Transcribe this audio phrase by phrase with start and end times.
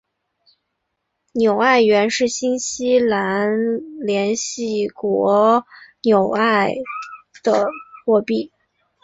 [1.33, 3.51] 纽埃元是新西兰
[3.99, 5.63] 联系国
[6.01, 6.73] 纽埃
[7.43, 7.67] 的
[8.03, 8.51] 货币。